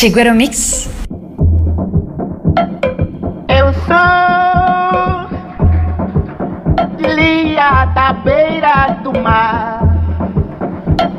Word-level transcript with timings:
Chiguero 0.00 0.34
Mix. 0.34 0.88
Eu 3.46 3.70
sou 3.84 5.28
Lia 7.14 7.84
da 7.84 8.14
beira 8.14 8.98
do 9.02 9.12
mar, 9.20 9.82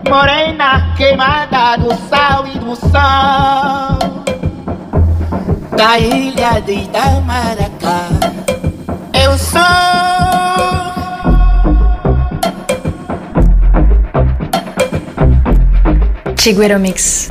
morena 0.10 0.96
queimada 0.98 1.78
do 1.78 1.94
sal 2.10 2.48
e 2.48 2.58
do 2.58 2.76
sol, 2.76 4.00
da 5.78 6.00
ilha 6.00 6.60
de 6.62 6.74
Itamaracá. 6.74 8.10
Eu 9.14 9.38
sou 9.38 9.62
Chiguero 16.36 16.80
Mix. 16.80 17.30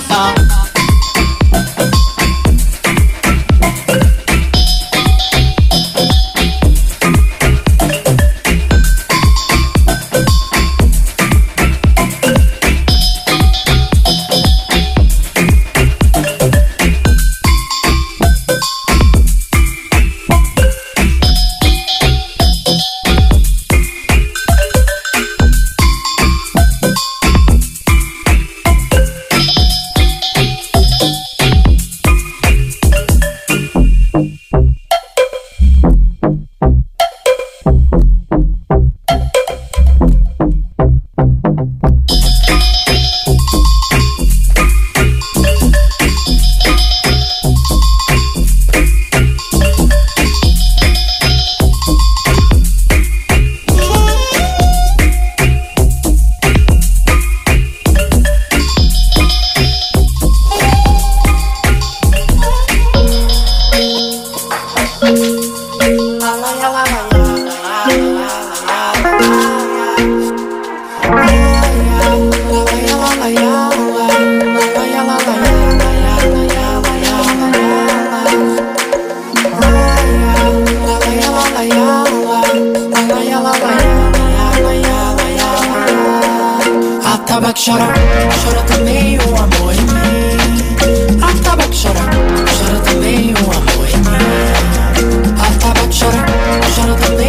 song. 0.00 0.39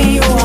you. 0.03 0.40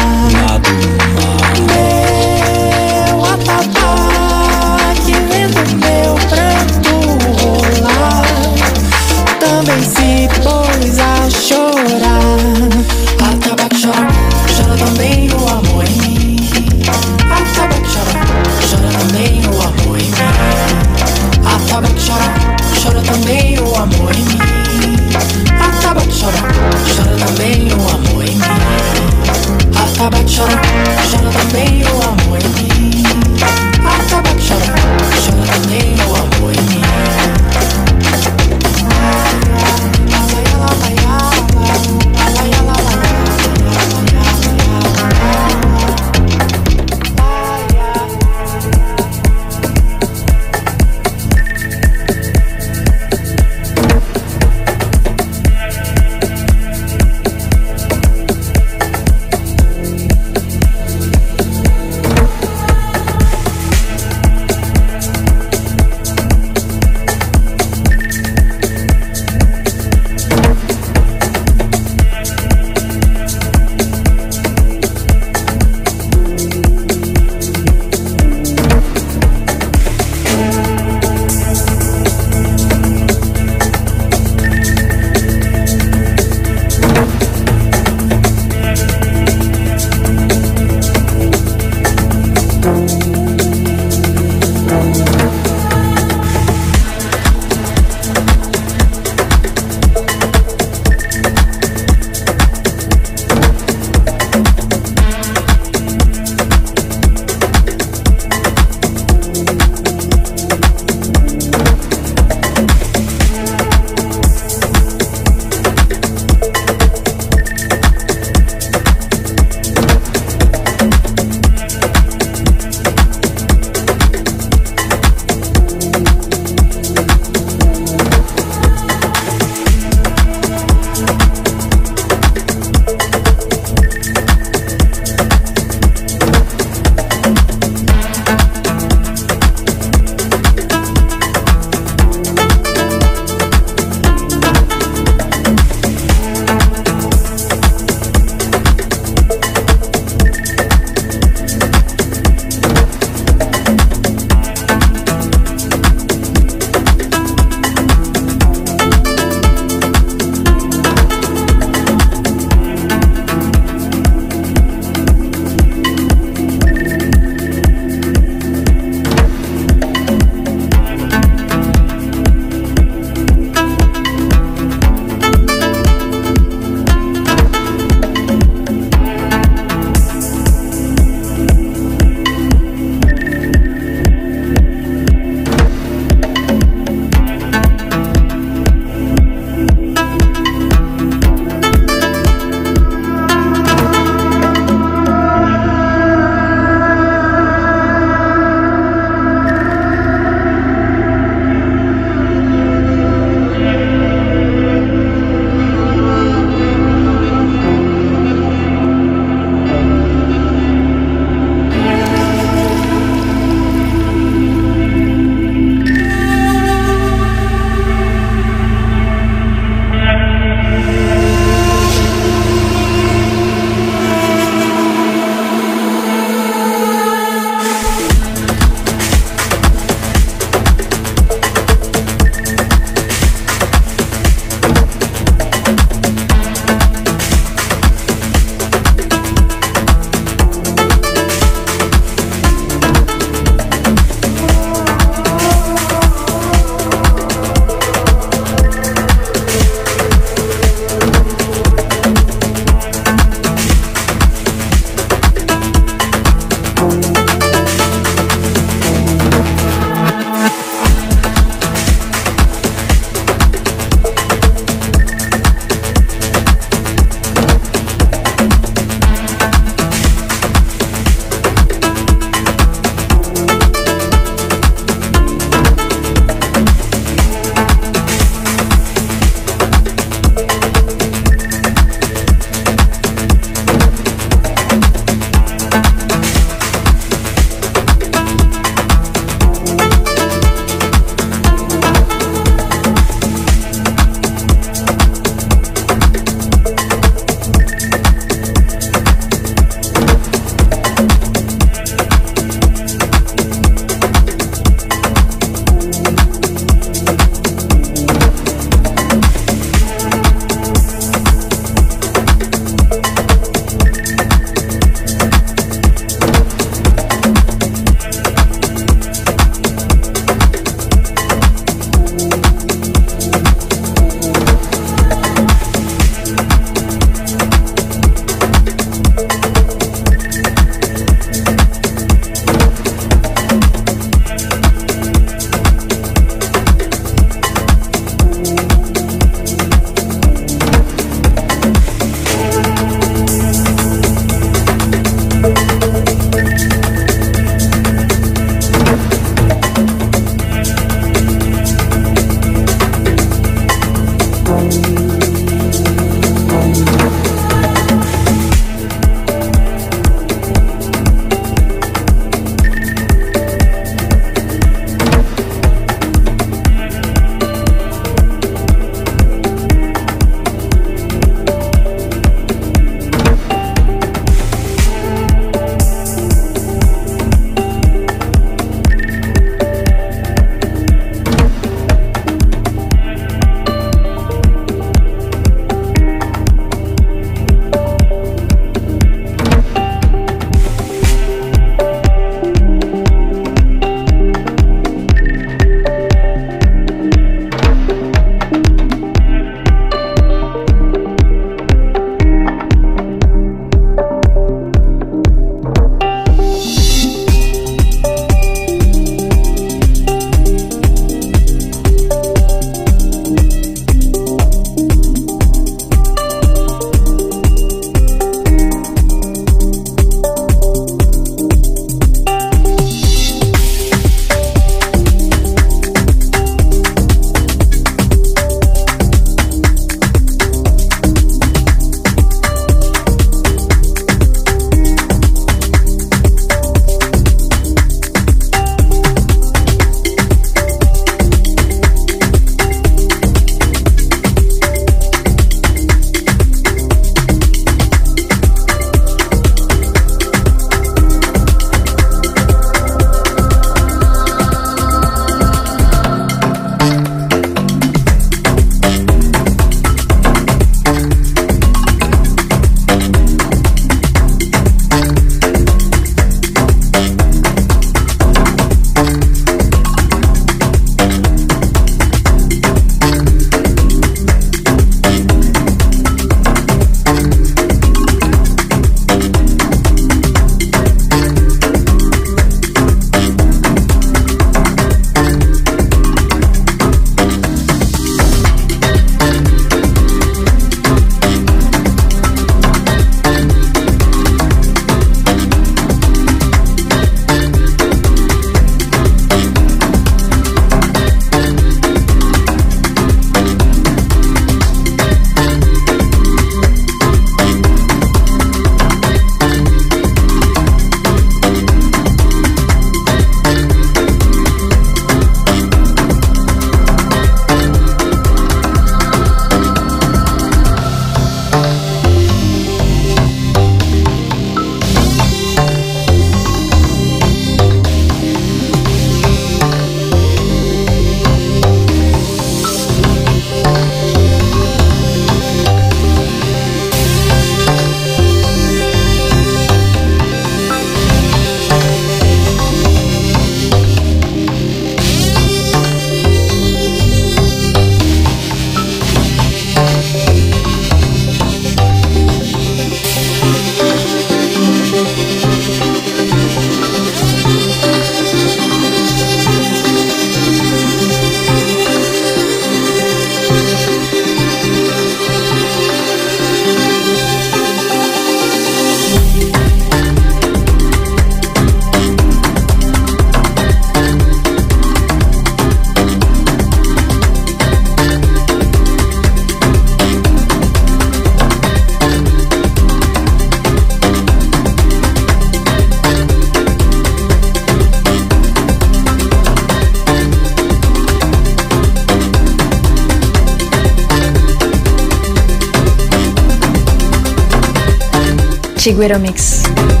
Chiguero 598.81 599.19
Mix. 599.19 600.00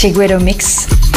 Chiguero 0.00 0.40
Mix. 0.40 1.09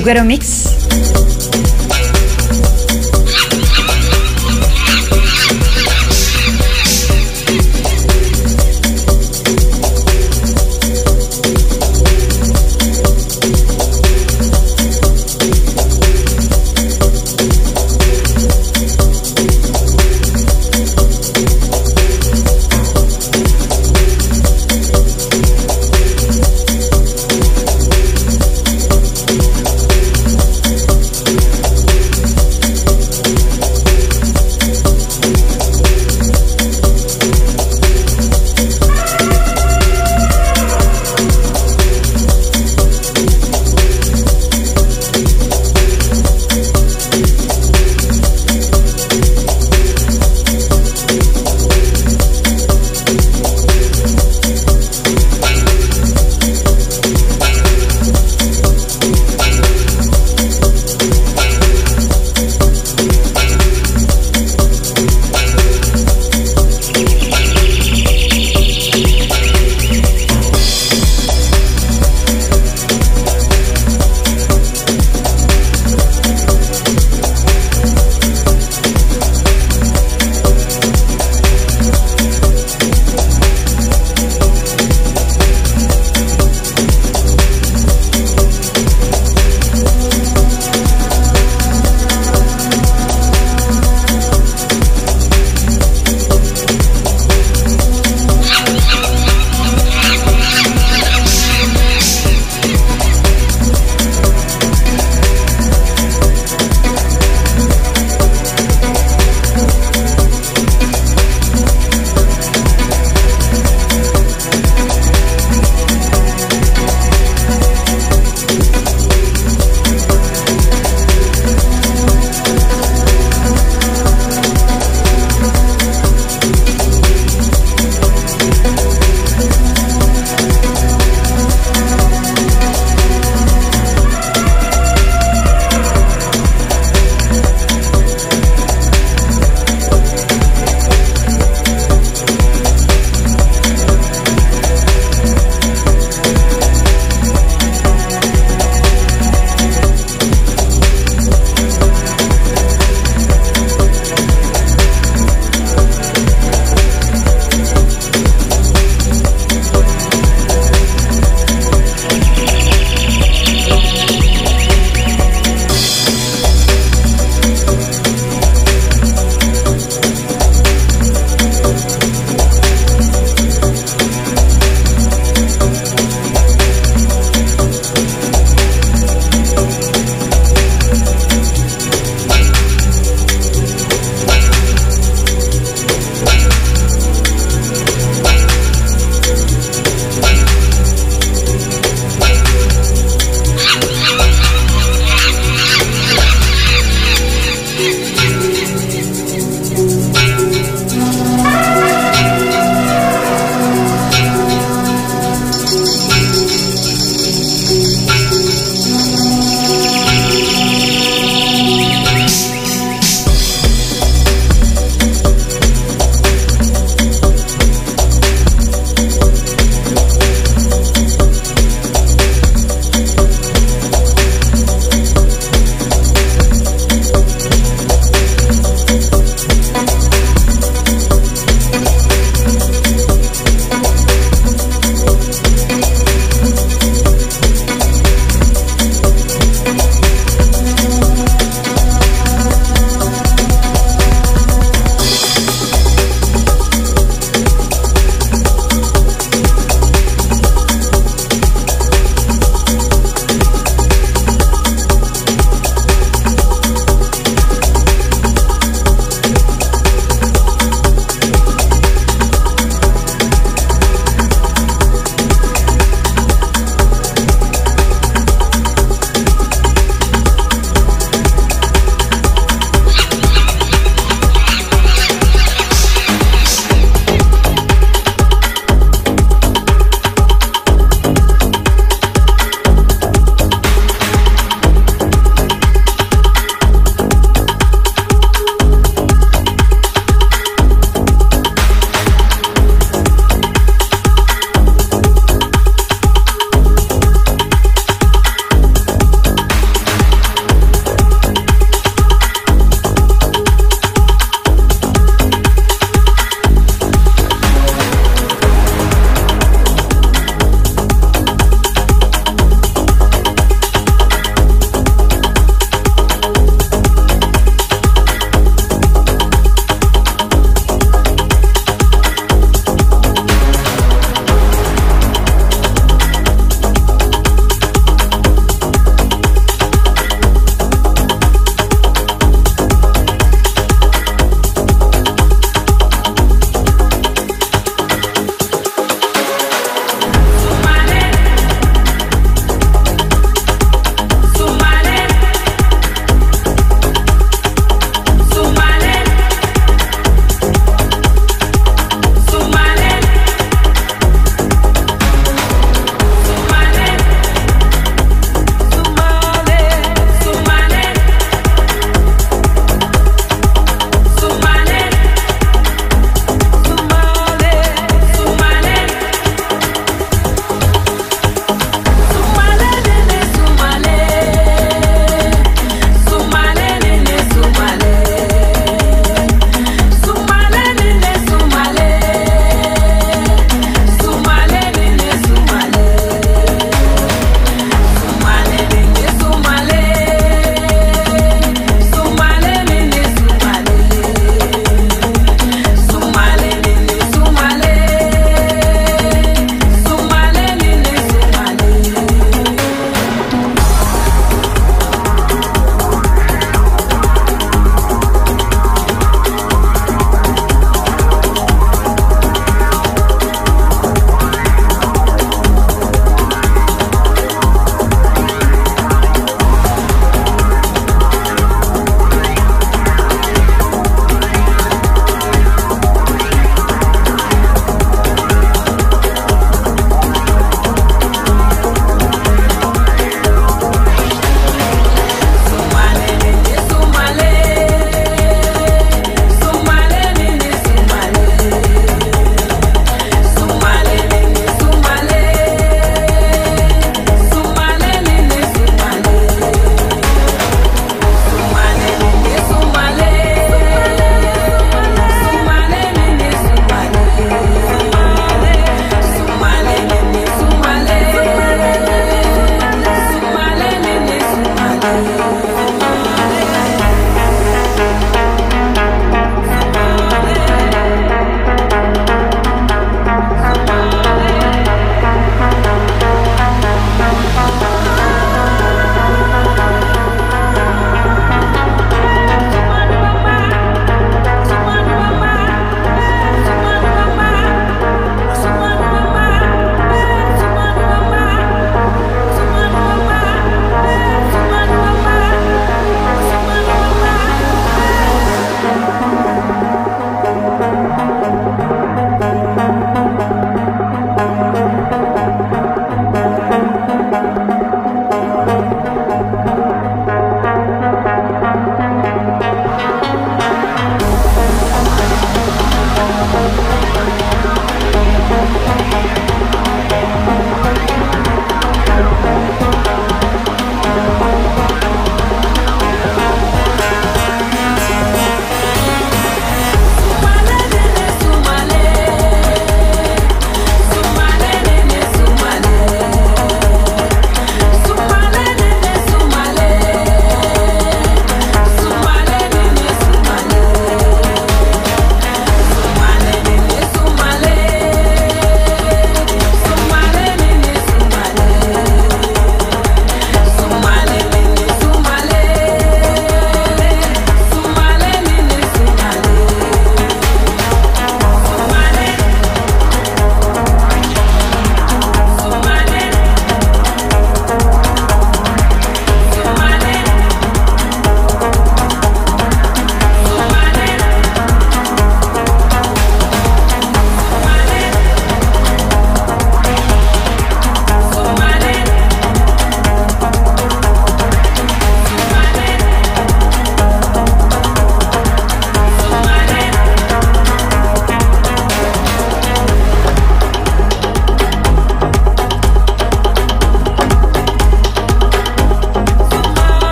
Chigueiro 0.00 0.24
Mix. 0.24 0.69